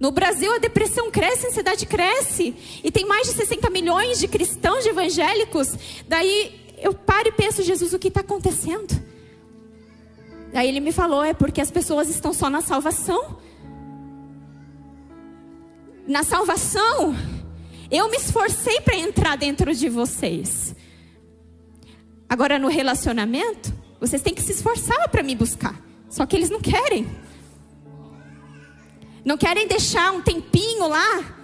No 0.00 0.10
Brasil, 0.10 0.52
a 0.52 0.58
depressão 0.58 1.08
cresce, 1.08 1.46
a 1.46 1.50
ansiedade 1.50 1.86
cresce. 1.86 2.52
E 2.82 2.90
tem 2.90 3.06
mais 3.06 3.28
de 3.28 3.34
60 3.34 3.70
milhões 3.70 4.18
de 4.18 4.26
cristãos, 4.26 4.82
de 4.82 4.88
evangélicos. 4.88 5.68
Daí 6.08 6.74
eu 6.82 6.92
paro 6.92 7.28
e 7.28 7.32
penso, 7.32 7.62
Jesus, 7.62 7.92
o 7.92 7.98
que 8.00 8.08
está 8.08 8.22
acontecendo? 8.22 9.00
Daí 10.52 10.66
ele 10.66 10.80
me 10.80 10.90
falou, 10.90 11.22
é 11.22 11.32
porque 11.32 11.60
as 11.60 11.70
pessoas 11.70 12.08
estão 12.08 12.32
só 12.32 12.50
na 12.50 12.60
salvação 12.60 13.38
na 16.10 16.24
salvação, 16.24 17.14
eu 17.88 18.10
me 18.10 18.16
esforcei 18.16 18.80
para 18.80 18.96
entrar 18.96 19.36
dentro 19.36 19.72
de 19.72 19.88
vocês. 19.88 20.74
Agora 22.28 22.58
no 22.58 22.66
relacionamento, 22.66 23.72
vocês 24.00 24.20
têm 24.20 24.34
que 24.34 24.42
se 24.42 24.50
esforçar 24.50 25.08
para 25.08 25.22
me 25.22 25.36
buscar. 25.36 25.80
Só 26.08 26.26
que 26.26 26.34
eles 26.34 26.50
não 26.50 26.60
querem. 26.60 27.08
Não 29.24 29.38
querem 29.38 29.68
deixar 29.68 30.12
um 30.12 30.20
tempinho 30.20 30.88
lá 30.88 31.36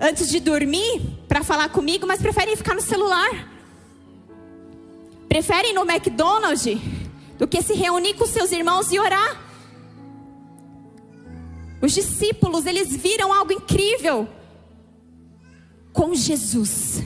antes 0.00 0.30
de 0.30 0.40
dormir 0.40 1.02
para 1.28 1.44
falar 1.44 1.68
comigo, 1.68 2.06
mas 2.06 2.22
preferem 2.22 2.56
ficar 2.56 2.74
no 2.74 2.80
celular. 2.80 3.52
Preferem 5.28 5.72
ir 5.72 5.74
no 5.74 5.82
McDonald's 5.82 6.80
do 7.36 7.46
que 7.46 7.60
se 7.60 7.74
reunir 7.74 8.14
com 8.14 8.24
seus 8.24 8.50
irmãos 8.50 8.90
e 8.90 8.98
orar. 8.98 9.47
Os 11.88 11.94
discípulos, 11.94 12.66
eles 12.66 12.94
viram 12.94 13.32
algo 13.32 13.50
incrível 13.50 14.28
com 15.90 16.14
Jesus. 16.14 17.02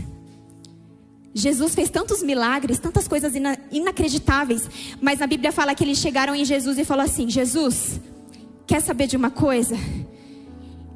Jesus 1.32 1.72
fez 1.72 1.88
tantos 1.88 2.20
milagres, 2.20 2.80
tantas 2.80 3.06
coisas 3.06 3.36
ina 3.36 3.56
inacreditáveis, 3.70 4.68
mas 5.00 5.20
na 5.20 5.28
Bíblia 5.28 5.52
fala 5.52 5.72
que 5.72 5.84
eles 5.84 5.98
chegaram 5.98 6.34
em 6.34 6.44
Jesus 6.44 6.78
e 6.78 6.84
falou 6.84 7.04
assim: 7.04 7.30
Jesus, 7.30 8.00
quer 8.66 8.82
saber 8.82 9.06
de 9.06 9.16
uma 9.16 9.30
coisa? 9.30 9.76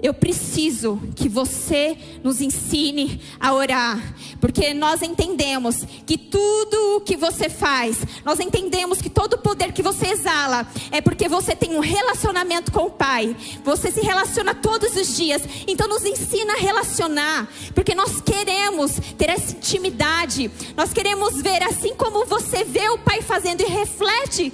Eu 0.07 0.15
preciso 0.15 1.01
que 1.17 1.29
você 1.29 1.99
nos 2.23 2.41
ensine 2.41 3.21
a 3.41 3.53
orar, 3.53 4.15
porque 4.41 4.73
nós 4.73 5.03
entendemos 5.03 5.85
que 6.07 6.17
tudo 6.17 6.99
o 6.99 7.01
que 7.01 7.17
você 7.17 7.49
faz, 7.49 7.99
nós 8.25 8.39
entendemos 8.39 9.03
que 9.03 9.11
todo 9.11 9.33
o 9.33 9.39
poder 9.39 9.73
que 9.73 9.83
você 9.83 10.07
exala 10.07 10.65
é 10.93 11.01
porque 11.01 11.29
você 11.29 11.57
tem 11.57 11.75
um 11.75 11.81
relacionamento 11.81 12.71
com 12.71 12.85
o 12.85 12.91
Pai. 12.91 13.35
Você 13.65 13.91
se 13.91 14.01
relaciona 14.01 14.55
todos 14.55 14.95
os 14.95 15.17
dias, 15.17 15.43
então 15.67 15.89
nos 15.89 16.05
ensina 16.05 16.53
a 16.53 16.61
relacionar, 16.61 17.49
porque 17.75 17.93
nós 17.93 18.21
queremos 18.21 18.93
ter 19.19 19.29
essa 19.29 19.57
intimidade. 19.57 20.49
Nós 20.77 20.93
queremos 20.93 21.43
ver 21.43 21.65
assim 21.65 21.97
como 21.97 22.25
você 22.27 22.63
vê 22.63 22.89
o 22.91 22.99
Pai 22.99 23.23
fazendo 23.23 23.61
e 23.63 23.67
reflete 23.67 24.53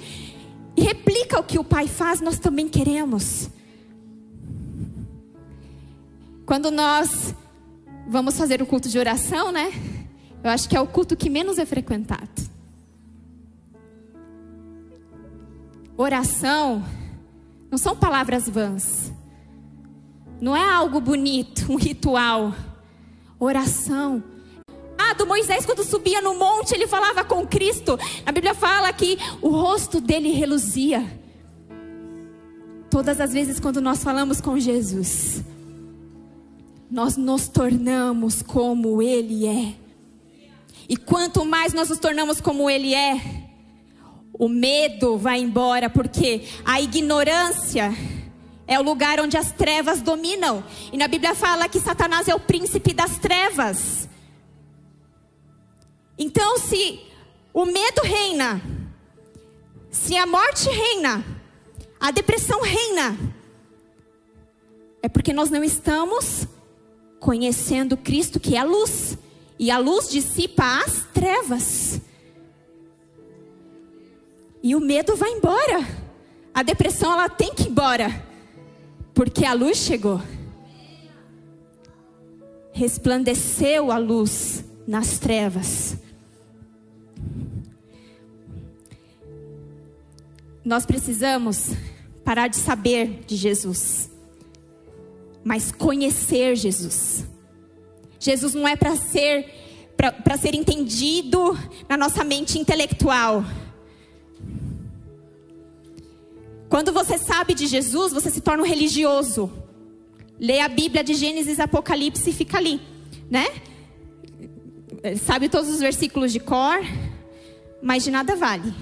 e 0.75 0.81
replica 0.81 1.39
o 1.39 1.43
que 1.43 1.59
o 1.59 1.63
Pai 1.63 1.87
faz, 1.87 2.21
nós 2.21 2.39
também 2.39 2.67
queremos. 2.67 3.51
Quando 6.45 6.69
nós 6.69 7.33
vamos 8.07 8.37
fazer 8.37 8.61
o 8.61 8.65
culto 8.65 8.89
de 8.89 8.99
oração, 8.99 9.51
né? 9.51 9.71
Eu 10.43 10.49
acho 10.49 10.67
que 10.67 10.75
é 10.75 10.81
o 10.81 10.87
culto 10.87 11.15
que 11.15 11.29
menos 11.29 11.57
é 11.57 11.65
frequentado. 11.65 12.51
Oração 15.95 16.83
não 17.71 17.77
são 17.77 17.95
palavras 17.95 18.49
vãs. 18.49 19.13
Não 20.41 20.55
é 20.55 20.69
algo 20.69 20.99
bonito, 20.99 21.71
um 21.71 21.77
ritual. 21.77 22.53
Oração. 23.39 24.21
Ah, 24.97 25.13
do 25.13 25.25
Moisés, 25.25 25.65
quando 25.65 25.83
subia 25.83 26.21
no 26.21 26.35
monte, 26.37 26.73
ele 26.73 26.87
falava 26.87 27.23
com 27.23 27.47
Cristo. 27.47 27.97
A 28.25 28.31
Bíblia 28.31 28.53
fala 28.53 28.91
que 28.91 29.17
o 29.41 29.49
rosto 29.49 30.01
dele 30.01 30.31
reluzia. 30.33 31.21
Todas 32.89 33.21
as 33.21 33.31
vezes 33.31 33.59
quando 33.59 33.79
nós 33.79 34.03
falamos 34.03 34.41
com 34.41 34.59
Jesus, 34.59 35.41
nós 36.93 37.17
nos 37.17 37.47
tornamos 37.47 38.43
como 38.43 39.01
Ele 39.01 39.47
é. 39.47 39.73
E 40.87 40.95
quanto 40.95 41.43
mais 41.43 41.73
nós 41.73 41.89
nos 41.89 41.97
tornamos 41.97 42.39
como 42.39 42.69
Ele 42.69 42.93
é, 42.93 43.19
o 44.31 44.47
medo 44.47 45.17
vai 45.17 45.39
embora, 45.39 45.89
porque 45.89 46.43
a 46.63 46.79
ignorância 46.79 47.91
é 48.67 48.79
o 48.79 48.83
lugar 48.83 49.19
onde 49.19 49.35
as 49.35 49.51
trevas 49.51 50.01
dominam. 50.01 50.63
E 50.91 50.97
na 50.97 51.07
Bíblia 51.07 51.33
fala 51.33 51.67
que 51.67 51.79
Satanás 51.79 52.27
é 52.27 52.35
o 52.35 52.39
príncipe 52.39 52.93
das 52.93 53.17
trevas. 53.17 54.07
Então, 56.15 56.59
se 56.59 56.99
o 57.51 57.65
medo 57.65 58.03
reina, 58.03 58.61
se 59.89 60.15
a 60.15 60.27
morte 60.27 60.69
reina, 60.69 61.25
a 61.99 62.11
depressão 62.11 62.61
reina, 62.61 63.17
é 65.01 65.09
porque 65.09 65.33
nós 65.33 65.49
não 65.49 65.63
estamos 65.63 66.47
conhecendo 67.23 67.95
Cristo 67.95 68.37
que 68.37 68.57
é 68.57 68.59
a 68.59 68.65
luz, 68.65 69.17
e 69.57 69.71
a 69.71 69.77
luz 69.77 70.09
dissipa 70.09 70.83
as 70.83 71.05
trevas. 71.13 72.01
E 74.61 74.75
o 74.75 74.81
medo 74.81 75.15
vai 75.15 75.31
embora. 75.31 75.87
A 76.53 76.61
depressão 76.63 77.13
ela 77.13 77.29
tem 77.29 77.53
que 77.53 77.63
ir 77.63 77.69
embora, 77.69 78.09
porque 79.13 79.45
a 79.45 79.53
luz 79.53 79.77
chegou. 79.77 80.21
Resplandeceu 82.73 83.89
a 83.89 83.97
luz 83.97 84.65
nas 84.85 85.17
trevas. 85.17 85.95
Nós 90.65 90.85
precisamos 90.85 91.69
parar 92.25 92.49
de 92.49 92.57
saber 92.57 93.23
de 93.25 93.37
Jesus, 93.37 94.09
mas 95.43 95.71
conhecer 95.71 96.55
Jesus. 96.55 97.25
Jesus 98.19 98.53
não 98.53 98.67
é 98.67 98.75
para 98.75 98.95
ser 98.95 99.61
para 99.95 100.37
ser 100.37 100.55
entendido 100.55 101.57
na 101.87 101.95
nossa 101.95 102.23
mente 102.23 102.59
intelectual. 102.59 103.45
Quando 106.67 106.91
você 106.91 107.17
sabe 107.17 107.53
de 107.53 107.67
Jesus, 107.67 108.11
você 108.11 108.29
se 108.31 108.41
torna 108.41 108.63
um 108.63 108.65
religioso. 108.65 109.51
Lê 110.39 110.59
a 110.59 110.67
Bíblia 110.67 111.03
de 111.03 111.13
Gênesis 111.13 111.59
Apocalipse 111.59 112.31
e 112.31 112.33
fica 112.33 112.57
ali, 112.57 112.81
né? 113.29 113.45
Sabe 115.23 115.47
todos 115.47 115.69
os 115.69 115.79
versículos 115.79 116.33
de 116.33 116.39
cor, 116.39 116.79
mas 117.81 118.03
de 118.03 118.11
nada 118.11 118.35
vale. 118.35 118.73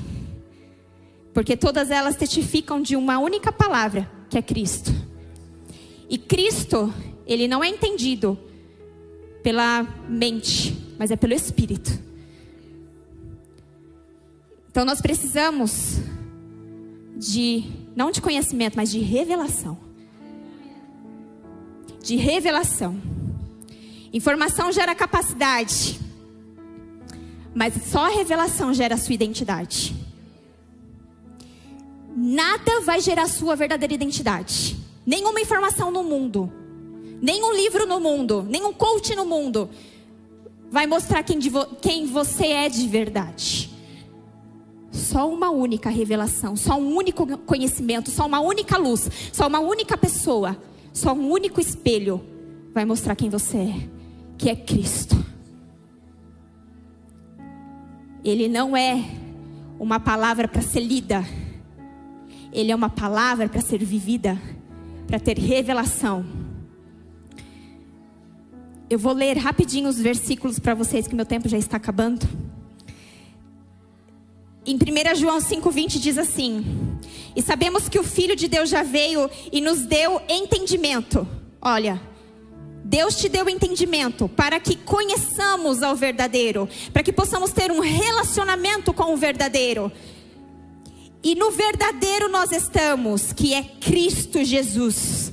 Porque 1.33 1.57
todas 1.57 1.91
elas 1.91 2.15
testificam 2.15 2.81
de 2.81 2.95
uma 2.95 3.19
única 3.19 3.51
palavra, 3.51 4.09
que 4.29 4.37
é 4.37 4.41
Cristo. 4.41 5.10
E 6.11 6.17
Cristo, 6.17 6.93
ele 7.25 7.47
não 7.47 7.63
é 7.63 7.69
entendido 7.69 8.37
pela 9.41 9.83
mente, 10.09 10.77
mas 10.99 11.09
é 11.09 11.15
pelo 11.15 11.33
Espírito. 11.33 11.89
Então 14.69 14.83
nós 14.83 14.99
precisamos 14.99 15.99
de, 17.15 17.63
não 17.95 18.11
de 18.11 18.19
conhecimento, 18.21 18.75
mas 18.75 18.91
de 18.91 18.99
revelação. 18.99 19.77
De 22.03 22.17
revelação. 22.17 23.01
Informação 24.11 24.69
gera 24.69 24.93
capacidade, 24.93 25.97
mas 27.55 27.73
só 27.85 28.07
a 28.07 28.09
revelação 28.09 28.73
gera 28.73 28.95
a 28.95 28.97
sua 28.97 29.13
identidade. 29.13 29.95
Nada 32.13 32.81
vai 32.81 32.99
gerar 32.99 33.23
a 33.23 33.29
sua 33.29 33.55
verdadeira 33.55 33.93
identidade. 33.93 34.90
Nenhuma 35.11 35.41
informação 35.41 35.91
no 35.91 36.05
mundo, 36.05 36.49
nenhum 37.21 37.53
livro 37.53 37.85
no 37.85 37.99
mundo, 37.99 38.47
nenhum 38.47 38.71
coach 38.71 39.13
no 39.13 39.25
mundo 39.25 39.69
vai 40.69 40.87
mostrar 40.87 41.21
quem, 41.21 41.37
vo 41.37 41.65
quem 41.81 42.05
você 42.05 42.47
é 42.47 42.69
de 42.69 42.87
verdade. 42.87 43.69
Só 44.89 45.29
uma 45.29 45.49
única 45.49 45.89
revelação, 45.89 46.55
só 46.55 46.79
um 46.79 46.95
único 46.95 47.27
conhecimento, 47.39 48.09
só 48.09 48.25
uma 48.25 48.39
única 48.39 48.77
luz, 48.77 49.09
só 49.33 49.47
uma 49.47 49.59
única 49.59 49.97
pessoa, 49.97 50.55
só 50.93 51.11
um 51.11 51.29
único 51.29 51.59
espelho 51.59 52.21
vai 52.73 52.85
mostrar 52.85 53.13
quem 53.13 53.29
você 53.29 53.57
é, 53.57 53.89
que 54.37 54.49
é 54.49 54.55
Cristo. 54.55 55.17
Ele 58.23 58.47
não 58.47 58.77
é 58.77 59.03
uma 59.77 59.99
palavra 59.99 60.47
para 60.47 60.61
ser 60.61 60.79
lida, 60.79 61.25
ele 62.53 62.71
é 62.71 62.75
uma 62.75 62.89
palavra 62.89 63.49
para 63.49 63.59
ser 63.59 63.83
vivida, 63.83 64.39
para 65.11 65.19
ter 65.19 65.37
revelação. 65.37 66.25
Eu 68.89 68.97
vou 68.97 69.11
ler 69.11 69.37
rapidinho 69.37 69.89
os 69.89 69.99
versículos 69.99 70.57
para 70.57 70.73
vocês, 70.73 71.05
que 71.05 71.13
meu 71.13 71.25
tempo 71.25 71.49
já 71.49 71.57
está 71.57 71.75
acabando. 71.75 72.25
Em 74.65 74.75
1 74.75 75.15
João 75.17 75.39
5,20 75.39 75.99
diz 75.99 76.17
assim: 76.17 76.63
E 77.35 77.41
sabemos 77.41 77.89
que 77.89 77.99
o 77.99 78.05
Filho 78.05 78.37
de 78.37 78.47
Deus 78.47 78.69
já 78.69 78.83
veio 78.83 79.29
e 79.51 79.59
nos 79.59 79.81
deu 79.81 80.21
entendimento. 80.29 81.27
Olha, 81.61 82.01
Deus 82.85 83.17
te 83.17 83.27
deu 83.27 83.49
entendimento 83.49 84.29
para 84.29 84.61
que 84.61 84.77
conheçamos 84.77 85.83
ao 85.83 85.93
verdadeiro, 85.93 86.69
para 86.93 87.03
que 87.03 87.11
possamos 87.11 87.51
ter 87.51 87.69
um 87.69 87.81
relacionamento 87.81 88.93
com 88.93 89.13
o 89.13 89.17
verdadeiro. 89.17 89.91
E 91.23 91.35
no 91.35 91.51
verdadeiro 91.51 92.29
nós 92.29 92.51
estamos, 92.51 93.31
que 93.31 93.53
é 93.53 93.63
Cristo 93.63 94.43
Jesus. 94.43 95.31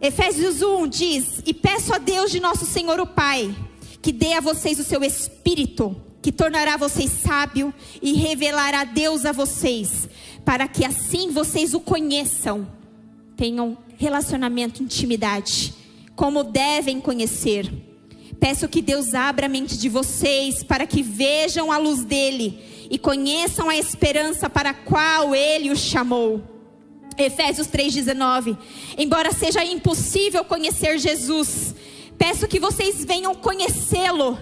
Efésios 0.00 0.60
1 0.60 0.86
diz: 0.86 1.42
E 1.46 1.54
peço 1.54 1.94
a 1.94 1.98
Deus 1.98 2.30
de 2.30 2.40
nosso 2.40 2.66
Senhor 2.66 3.00
o 3.00 3.06
Pai, 3.06 3.56
que 4.02 4.12
dê 4.12 4.34
a 4.34 4.40
vocês 4.40 4.78
o 4.78 4.84
seu 4.84 5.02
espírito, 5.02 5.96
que 6.20 6.30
tornará 6.30 6.76
vocês 6.76 7.10
sábio 7.10 7.72
e 8.02 8.12
revelará 8.12 8.84
Deus 8.84 9.24
a 9.24 9.32
vocês, 9.32 10.10
para 10.44 10.68
que 10.68 10.84
assim 10.84 11.30
vocês 11.30 11.72
o 11.72 11.80
conheçam, 11.80 12.68
tenham 13.34 13.78
relacionamento, 13.96 14.82
intimidade, 14.82 15.72
como 16.14 16.44
devem 16.44 17.00
conhecer. 17.00 17.72
Peço 18.38 18.68
que 18.68 18.82
Deus 18.82 19.14
abra 19.14 19.46
a 19.46 19.48
mente 19.48 19.78
de 19.78 19.88
vocês 19.88 20.62
para 20.62 20.86
que 20.86 21.02
vejam 21.02 21.72
a 21.72 21.78
luz 21.78 22.04
dele 22.04 22.73
e 22.90 22.98
conheçam 22.98 23.68
a 23.68 23.76
esperança 23.76 24.48
para 24.48 24.70
a 24.70 24.74
qual 24.74 25.34
ele 25.34 25.70
os 25.70 25.78
chamou 25.78 26.54
Efésios 27.16 27.68
3,19. 27.68 28.56
Embora 28.98 29.32
seja 29.32 29.64
impossível 29.64 30.44
conhecer 30.44 30.98
Jesus, 30.98 31.74
peço 32.18 32.48
que 32.48 32.60
vocês 32.60 33.04
venham 33.04 33.34
conhecê-lo, 33.34 34.38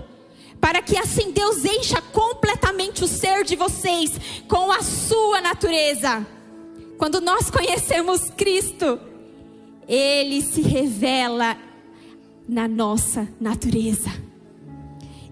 para 0.61 0.81
que 0.81 0.97
assim 0.97 1.33
Deus 1.33 1.65
encha 1.65 2.01
completamente 2.01 3.05
o 3.05 3.09
ser 3.09 3.45
de 3.45 3.57
vocês 3.57 4.13
com 4.49 4.71
a 4.71 4.83
sua 4.83 5.41
natureza. 5.41 6.27
Quando 6.97 7.21
nós 7.21 7.51
conhecemos 7.51 8.31
Cristo, 8.31 8.99
Ele 9.89 10.41
se 10.41 10.63
revela 10.63 11.57
na 12.49 12.69
nossa 12.69 13.29
natureza 13.41 14.22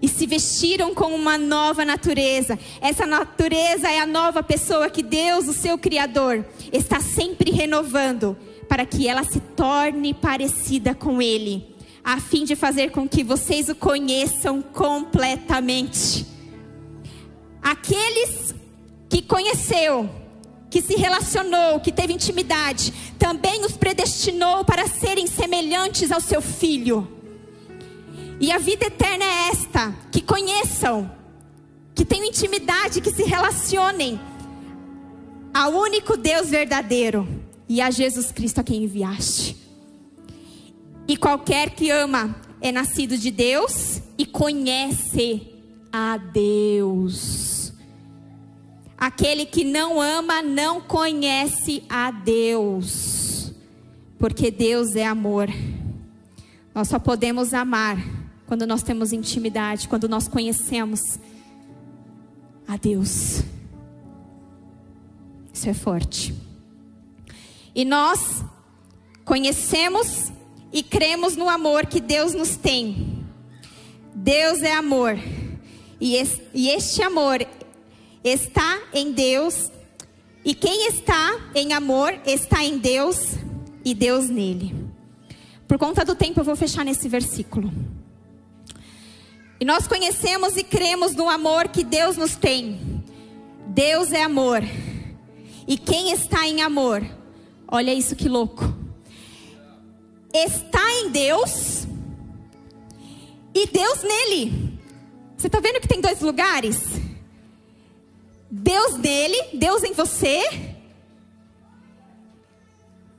e 0.01 0.07
se 0.07 0.25
vestiram 0.25 0.95
com 0.95 1.13
uma 1.13 1.37
nova 1.37 1.85
natureza. 1.85 2.57
Essa 2.81 3.05
natureza 3.05 3.89
é 3.89 3.99
a 3.99 4.07
nova 4.07 4.41
pessoa 4.41 4.89
que 4.89 5.03
Deus, 5.03 5.47
o 5.47 5.53
seu 5.53 5.77
Criador, 5.77 6.43
está 6.71 6.99
sempre 6.99 7.51
renovando 7.51 8.35
para 8.67 8.85
que 8.85 9.07
ela 9.07 9.23
se 9.23 9.39
torne 9.39 10.13
parecida 10.13 10.95
com 10.95 11.21
Ele, 11.21 11.75
a 12.03 12.19
fim 12.19 12.43
de 12.43 12.55
fazer 12.55 12.91
com 12.91 13.07
que 13.07 13.23
vocês 13.23 13.69
o 13.69 13.75
conheçam 13.75 14.61
completamente. 14.61 16.25
Aqueles 17.61 18.55
que 19.07 19.21
conheceu, 19.21 20.09
que 20.69 20.81
se 20.81 20.95
relacionou, 20.95 21.79
que 21.79 21.91
teve 21.91 22.13
intimidade, 22.13 22.91
também 23.19 23.63
os 23.65 23.73
predestinou 23.73 24.65
para 24.65 24.87
serem 24.87 25.27
semelhantes 25.27 26.11
ao 26.11 26.21
seu 26.21 26.41
filho 26.41 27.20
e 28.41 28.51
a 28.51 28.57
vida 28.57 28.87
eterna 28.87 29.23
é 29.23 29.49
esta: 29.49 29.95
que 30.11 30.19
conheçam, 30.19 31.09
que 31.93 32.03
tenham 32.03 32.25
intimidade, 32.25 32.99
que 32.99 33.11
se 33.11 33.21
relacionem 33.21 34.19
ao 35.53 35.71
único 35.71 36.17
Deus 36.17 36.49
verdadeiro 36.49 37.27
e 37.69 37.79
a 37.79 37.91
Jesus 37.91 38.31
Cristo 38.31 38.59
a 38.59 38.63
quem 38.63 38.83
enviaste. 38.83 39.55
E 41.07 41.15
qualquer 41.15 41.69
que 41.75 41.91
ama 41.91 42.35
é 42.59 42.71
nascido 42.71 43.15
de 43.15 43.29
Deus 43.29 44.01
e 44.17 44.25
conhece 44.25 45.47
a 45.91 46.17
Deus. 46.17 47.73
Aquele 48.97 49.45
que 49.45 49.63
não 49.63 50.01
ama 50.01 50.41
não 50.41 50.81
conhece 50.81 51.83
a 51.89 52.09
Deus, 52.09 53.51
porque 54.17 54.49
Deus 54.49 54.95
é 54.95 55.05
amor. 55.05 55.47
Nós 56.73 56.87
só 56.87 56.97
podemos 56.97 57.53
amar 57.53 58.20
quando 58.51 58.67
nós 58.67 58.83
temos 58.83 59.13
intimidade, 59.13 59.87
quando 59.87 60.09
nós 60.09 60.27
conhecemos 60.27 61.17
a 62.67 62.75
Deus. 62.75 63.43
Isso 65.53 65.69
é 65.69 65.73
forte. 65.73 66.35
E 67.73 67.85
nós 67.85 68.43
conhecemos 69.23 70.33
e 70.69 70.83
cremos 70.83 71.37
no 71.37 71.47
amor 71.47 71.85
que 71.85 72.01
Deus 72.01 72.33
nos 72.33 72.57
tem. 72.57 73.25
Deus 74.13 74.61
é 74.63 74.73
amor. 74.73 75.17
E 76.01 76.17
este 76.53 77.01
amor 77.01 77.47
está 78.21 78.81
em 78.93 79.13
Deus. 79.13 79.71
E 80.43 80.53
quem 80.53 80.89
está 80.89 81.39
em 81.55 81.71
amor 81.71 82.19
está 82.25 82.65
em 82.65 82.77
Deus 82.77 83.37
e 83.85 83.93
Deus 83.93 84.27
nele. 84.27 84.75
Por 85.69 85.77
conta 85.77 86.03
do 86.03 86.15
tempo, 86.15 86.41
eu 86.41 86.43
vou 86.43 86.57
fechar 86.57 86.83
nesse 86.83 87.07
versículo. 87.07 87.71
E 89.61 89.65
nós 89.65 89.85
conhecemos 89.87 90.57
e 90.57 90.63
cremos 90.63 91.13
no 91.13 91.29
amor 91.29 91.67
que 91.67 91.83
Deus 91.83 92.17
nos 92.17 92.35
tem. 92.35 93.03
Deus 93.67 94.11
é 94.11 94.23
amor. 94.23 94.63
E 95.67 95.77
quem 95.77 96.11
está 96.11 96.47
em 96.47 96.63
amor, 96.63 97.05
olha 97.67 97.93
isso 97.93 98.15
que 98.15 98.27
louco. 98.27 98.63
Está 100.33 100.81
em 100.93 101.11
Deus 101.11 101.85
e 103.53 103.67
Deus 103.67 104.01
nele. 104.01 104.79
Você 105.37 105.45
está 105.45 105.59
vendo 105.59 105.79
que 105.79 105.87
tem 105.87 106.01
dois 106.01 106.21
lugares? 106.21 106.81
Deus 108.49 108.97
nele, 108.97 109.43
Deus 109.53 109.83
em 109.83 109.93
você 109.93 110.41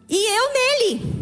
e 0.08 0.38
eu 0.38 0.52
nele. 0.52 1.12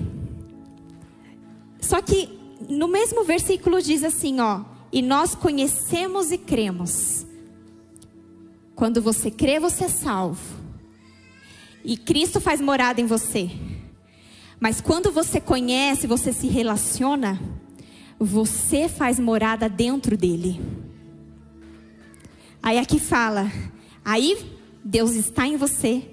Só 1.79 2.01
que 2.01 2.27
no 2.71 2.89
mesmo 2.89 3.23
versículo 3.23 3.83
diz 3.83 4.03
assim, 4.03 4.41
ó: 4.41 4.70
e 4.93 5.03
nós 5.03 5.35
conhecemos 5.35 6.31
e 6.31 6.39
cremos. 6.39 7.27
Quando 8.75 9.01
você 9.01 9.31
crê, 9.31 9.61
você 9.61 9.85
é 9.85 9.89
salvo. 9.89 10.41
E 11.85 11.97
Cristo 11.97 12.41
faz 12.41 12.61
morada 12.61 13.01
em 13.01 13.07
você. 13.07 13.51
Mas 14.59 14.81
quando 14.81 15.11
você 15.11 15.41
conhece, 15.41 16.07
você 16.07 16.33
se 16.33 16.47
relaciona, 16.47 17.41
você 18.19 18.89
faz 18.89 19.19
morada 19.19 19.69
dentro 19.69 20.17
dele. 20.17 20.61
Aí 22.63 22.79
aqui 22.79 22.99
fala, 22.99 23.51
aí 24.05 24.37
Deus 24.85 25.13
está 25.13 25.47
em 25.47 25.57
você 25.57 26.11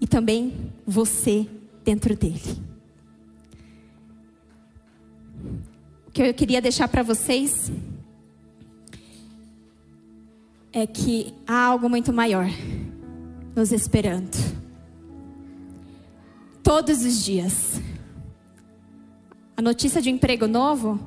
e 0.00 0.06
também 0.06 0.72
você 0.86 1.46
dentro 1.84 2.16
dele. 2.16 2.69
Que 6.12 6.22
eu 6.22 6.34
queria 6.34 6.60
deixar 6.60 6.88
para 6.88 7.02
vocês 7.02 7.70
é 10.72 10.86
que 10.86 11.34
há 11.46 11.64
algo 11.64 11.88
muito 11.88 12.12
maior 12.12 12.46
nos 13.54 13.72
esperando. 13.72 14.36
Todos 16.62 17.04
os 17.04 17.24
dias. 17.24 17.80
A 19.56 19.62
notícia 19.62 20.00
de 20.00 20.08
um 20.10 20.14
emprego 20.14 20.46
novo, 20.46 20.98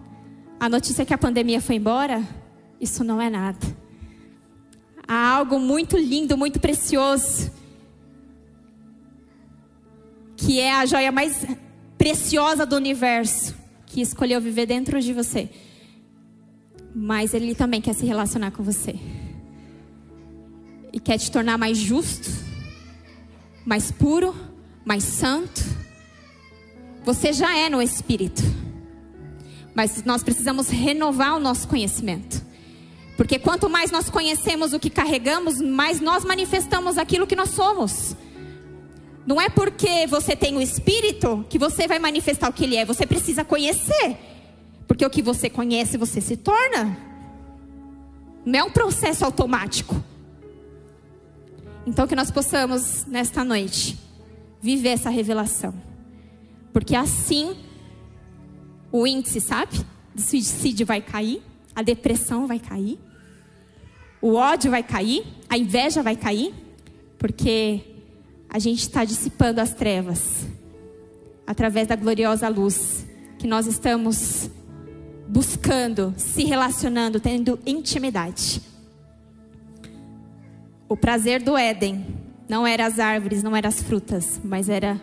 a 0.60 0.70
notícia 0.70 1.06
que 1.06 1.14
a 1.14 1.18
pandemia 1.18 1.60
foi 1.60 1.76
embora, 1.76 2.22
isso 2.80 3.04
não 3.04 3.22
é 3.22 3.30
nada. 3.30 3.66
Há 5.08 5.36
algo 5.36 5.60
muito 5.60 5.98
lindo, 5.98 6.38
muito 6.38 6.60
precioso, 6.60 7.52
que 10.38 10.60
é 10.60 10.74
a 10.74 10.86
joia 10.86 11.12
mais 11.12 11.46
preciosa 11.98 12.66
do 12.66 12.76
universo, 12.76 13.56
que 13.94 14.02
escolheu 14.02 14.42
viver 14.42 14.66
dentro 14.66 15.00
de 15.00 15.14
você. 15.14 15.48
Mas 16.96 17.36
ele 17.36 17.54
também 17.54 17.80
quer 17.80 17.94
se 17.94 18.08
relacionar 18.08 18.50
com 18.50 18.64
você. 18.64 18.96
E 20.92 21.00
quer 21.00 21.20
te 21.20 21.32
tornar 21.32 21.60
mais 21.60 21.78
justo, 21.78 22.28
mais 23.64 23.92
puro, 23.92 24.36
mais 24.84 25.04
santo. 25.04 25.64
Você 27.06 27.32
já 27.34 27.56
é 27.56 27.70
no 27.70 27.84
espírito. 27.84 28.42
Mas 29.76 30.04
nós 30.04 30.24
precisamos 30.24 30.70
renovar 30.70 31.36
o 31.36 31.40
nosso 31.40 31.68
conhecimento. 31.68 32.42
Porque 33.16 33.38
quanto 33.38 33.70
mais 33.70 33.92
nós 33.92 34.10
conhecemos 34.10 34.74
o 34.74 34.80
que 34.80 34.90
carregamos, 34.90 35.62
mais 35.62 36.00
nós 36.00 36.26
manifestamos 36.26 36.98
aquilo 36.98 37.28
que 37.28 37.36
nós 37.36 37.52
somos. 37.52 38.16
Não 39.26 39.40
é 39.40 39.50
porque 39.50 40.06
você 40.08 40.36
tem 40.36 40.58
o 40.58 40.62
Espírito 40.62 41.46
que 41.50 41.58
você 41.58 41.88
vai 41.88 42.00
manifestar 42.00 42.50
o 42.50 42.54
que 42.54 42.64
Ele 42.64 42.76
é. 42.76 42.86
Você 42.86 43.06
precisa 43.06 43.44
conhecer. 43.44 44.18
Porque 44.88 45.06
o 45.06 45.10
que 45.10 45.22
você 45.22 45.50
conhece, 45.50 45.98
você 45.98 46.20
se 46.20 46.36
torna. 46.36 46.98
Não 48.46 48.60
é 48.60 48.64
um 48.64 48.72
processo 48.72 49.24
automático. 49.24 49.96
Então, 51.86 52.08
que 52.08 52.16
nós 52.16 52.32
possamos, 52.32 53.06
nesta 53.06 53.44
noite, 53.44 53.98
viver 54.62 54.90
essa 54.90 55.10
revelação. 55.10 55.74
Porque 56.72 56.96
assim, 56.96 57.56
o 58.92 59.06
índice, 59.08 59.40
sabe? 59.40 59.86
Do 60.14 60.22
suicídio 60.22 60.86
vai 60.86 61.02
cair 61.02 61.42
a 61.76 61.82
depressão 61.82 62.46
vai 62.48 62.60
cair, 62.60 63.00
o 64.22 64.36
ódio 64.36 64.72
vai 64.72 64.84
cair, 64.84 65.26
a 65.50 65.58
inveja 65.58 66.02
vai 66.02 66.16
cair, 66.16 66.54
porque 67.18 67.82
a 68.54 68.60
gente 68.60 68.82
está 68.82 69.04
dissipando 69.04 69.60
as 69.60 69.74
trevas 69.74 70.46
através 71.46 71.88
da 71.88 71.96
gloriosa 71.96 72.48
luz 72.48 73.04
que 73.40 73.48
nós 73.48 73.66
estamos 73.66 74.48
buscando, 75.28 76.14
se 76.16 76.44
relacionando, 76.44 77.20
tendo 77.20 77.60
intimidade. 77.66 78.62
O 80.88 80.96
prazer 80.96 81.42
do 81.42 81.58
Éden 81.58 82.06
não 82.48 82.68
era 82.68 82.86
as 82.86 83.00
árvores, 83.00 83.42
não 83.42 83.56
eram 83.56 83.70
as 83.70 83.82
frutas, 83.82 84.40
mas 84.44 84.70
era 84.70 85.02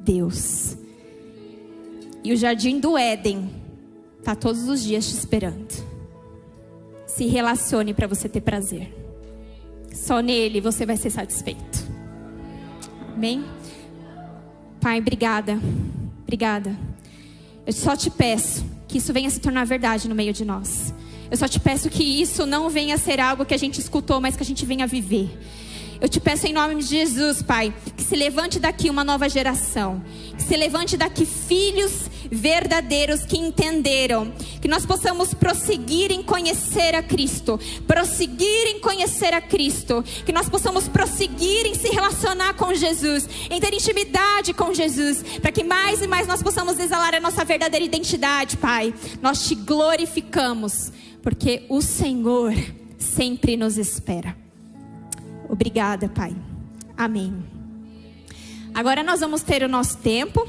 Deus. 0.00 0.76
E 2.24 2.32
o 2.32 2.36
jardim 2.36 2.80
do 2.80 2.98
Éden 2.98 3.48
está 4.18 4.34
todos 4.34 4.68
os 4.68 4.82
dias 4.82 5.08
te 5.08 5.14
esperando. 5.14 5.72
Se 7.06 7.26
relacione 7.26 7.94
para 7.94 8.08
você 8.08 8.28
ter 8.28 8.40
prazer. 8.40 8.92
Só 9.94 10.18
nele 10.18 10.60
você 10.60 10.84
vai 10.84 10.96
ser 10.96 11.10
satisfeito. 11.10 11.99
Amém? 13.20 13.44
Pai, 14.80 14.98
obrigada. 14.98 15.60
Obrigada. 16.22 16.74
Eu 17.66 17.72
só 17.74 17.94
te 17.94 18.08
peço 18.08 18.64
que 18.88 18.96
isso 18.96 19.12
venha 19.12 19.28
se 19.28 19.38
tornar 19.38 19.66
verdade 19.66 20.08
no 20.08 20.14
meio 20.14 20.32
de 20.32 20.42
nós. 20.42 20.94
Eu 21.30 21.36
só 21.36 21.46
te 21.46 21.60
peço 21.60 21.90
que 21.90 22.02
isso 22.02 22.46
não 22.46 22.70
venha 22.70 22.96
ser 22.96 23.20
algo 23.20 23.44
que 23.44 23.52
a 23.52 23.58
gente 23.58 23.78
escutou, 23.78 24.22
mas 24.22 24.36
que 24.36 24.42
a 24.42 24.46
gente 24.46 24.64
venha 24.64 24.86
viver. 24.86 25.38
Eu 26.00 26.08
te 26.08 26.18
peço 26.18 26.46
em 26.46 26.54
nome 26.54 26.76
de 26.76 26.84
Jesus, 26.84 27.42
Pai, 27.42 27.74
que 27.94 28.02
se 28.02 28.16
levante 28.16 28.58
daqui 28.58 28.88
uma 28.88 29.04
nova 29.04 29.28
geração. 29.28 30.02
Que 30.34 30.42
se 30.42 30.56
levante 30.56 30.96
daqui 30.96 31.26
filhos 31.26 32.08
verdadeiros 32.30 33.24
que 33.24 33.36
entenderam. 33.36 34.32
Que 34.60 34.68
nós 34.68 34.86
possamos 34.86 35.34
prosseguir 35.34 36.12
em 36.12 36.22
conhecer 36.22 36.94
a 36.94 37.02
Cristo. 37.02 37.58
Prosseguir 37.86 38.68
em 38.68 38.80
conhecer 38.80 39.34
a 39.34 39.40
Cristo. 39.40 40.04
Que 40.24 40.32
nós 40.32 40.48
possamos 40.48 40.88
prosseguir 40.88 41.66
em 41.66 41.74
se 41.74 41.88
relacionar 41.88 42.54
com 42.54 42.72
Jesus. 42.74 43.28
Em 43.50 43.60
ter 43.60 43.74
intimidade 43.74 44.52
com 44.52 44.72
Jesus. 44.72 45.22
Para 45.40 45.52
que 45.52 45.64
mais 45.64 46.02
e 46.02 46.06
mais 46.06 46.26
nós 46.26 46.42
possamos 46.42 46.78
exalar 46.78 47.14
a 47.14 47.20
nossa 47.20 47.44
verdadeira 47.44 47.84
identidade, 47.84 48.56
Pai. 48.56 48.94
Nós 49.20 49.46
te 49.46 49.54
glorificamos. 49.54 50.92
Porque 51.22 51.64
o 51.68 51.82
Senhor 51.82 52.54
sempre 52.98 53.56
nos 53.56 53.76
espera. 53.76 54.36
Obrigada, 55.48 56.08
Pai. 56.08 56.34
Amém. 56.96 57.34
Agora 58.72 59.02
nós 59.02 59.20
vamos 59.20 59.42
ter 59.42 59.62
o 59.62 59.68
nosso 59.68 59.98
tempo, 59.98 60.46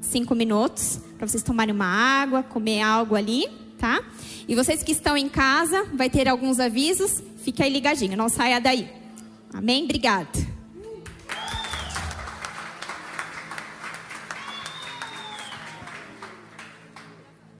cinco 0.00 0.34
minutos, 0.34 1.00
para 1.22 1.28
vocês 1.28 1.44
tomarem 1.44 1.72
uma 1.72 1.86
água, 1.86 2.42
comer 2.42 2.82
algo 2.82 3.14
ali, 3.14 3.46
tá? 3.78 4.02
E 4.48 4.56
vocês 4.56 4.82
que 4.82 4.90
estão 4.90 5.16
em 5.16 5.28
casa, 5.28 5.86
vai 5.94 6.10
ter 6.10 6.28
alguns 6.28 6.58
avisos, 6.58 7.22
fique 7.44 7.62
aí 7.62 7.72
ligadinho, 7.72 8.16
não 8.16 8.28
saia 8.28 8.60
daí. 8.60 8.90
Amém? 9.54 9.84
Obrigada. 9.84 10.51